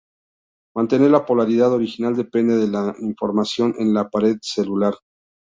[0.75, 4.95] Mantener la polaridad original depende de información en la pared celular.